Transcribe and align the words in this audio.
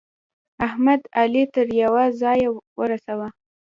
احمد؛ 0.67 1.01
علي 1.19 1.43
تر 1.53 1.67
يوه 1.81 2.03
ځايه 2.21 2.49
ورساوو. 2.79 3.27